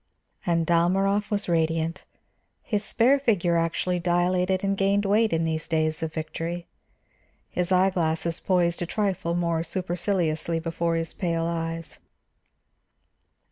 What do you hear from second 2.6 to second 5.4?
His spare figure actually dilated and gained weight